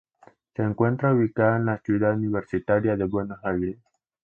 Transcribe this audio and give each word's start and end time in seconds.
Se 0.55 0.63
encuentra 0.63 1.13
ubicado 1.13 1.57
en 1.57 1.65
la 1.67 1.77
Ciudad 1.77 2.15
Universitaria 2.15 2.97
de 2.97 3.03
Buenos 3.05 3.37
Aires. 3.43 3.77